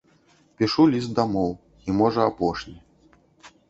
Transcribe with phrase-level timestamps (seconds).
[0.61, 1.53] Пішу ліст дамоў,
[1.87, 2.77] і, можа, апошні.